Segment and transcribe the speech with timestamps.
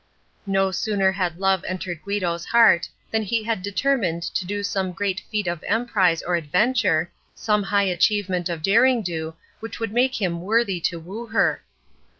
[0.47, 5.19] No sooner had love entered Guido's heart than he had determined to do some great
[5.29, 10.79] feat of emprise or adventure, some high achievement of deringdo which should make him worthy
[10.79, 11.61] to woo her.